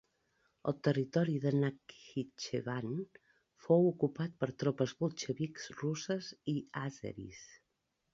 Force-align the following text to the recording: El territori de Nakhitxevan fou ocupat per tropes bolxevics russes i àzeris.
El 0.69 0.75
territori 0.85 1.33
de 1.41 1.49
Nakhitxevan 1.57 2.95
fou 3.65 3.85
ocupat 3.89 4.33
per 4.45 4.49
tropes 4.63 4.95
bolxevics 5.03 5.69
russes 5.83 6.31
i 6.55 6.57
àzeris. 6.87 7.45